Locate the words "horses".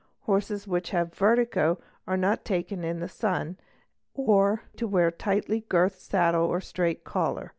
0.21-0.67